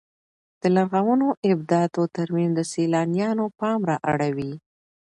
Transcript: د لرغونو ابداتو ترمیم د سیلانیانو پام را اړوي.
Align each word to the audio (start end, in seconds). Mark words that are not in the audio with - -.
د 0.61 0.63
لرغونو 0.75 1.27
ابداتو 1.51 2.01
ترمیم 2.15 2.49
د 2.55 2.59
سیلانیانو 2.71 3.45
پام 3.59 3.79
را 3.89 3.97
اړوي. 4.11 4.53